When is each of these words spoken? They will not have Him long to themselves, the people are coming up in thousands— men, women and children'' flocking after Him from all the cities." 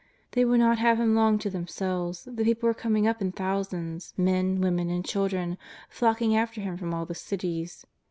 They 0.31 0.45
will 0.45 0.57
not 0.57 0.79
have 0.79 0.99
Him 0.99 1.13
long 1.13 1.37
to 1.37 1.49
themselves, 1.51 2.23
the 2.23 2.43
people 2.43 2.67
are 2.67 2.73
coming 2.73 3.05
up 3.05 3.21
in 3.21 3.31
thousands— 3.31 4.15
men, 4.17 4.59
women 4.59 4.89
and 4.89 5.05
children'' 5.05 5.59
flocking 5.89 6.35
after 6.35 6.59
Him 6.59 6.75
from 6.75 6.91
all 6.91 7.05
the 7.05 7.13
cities." 7.13 7.85